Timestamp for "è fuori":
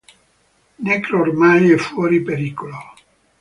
1.71-2.23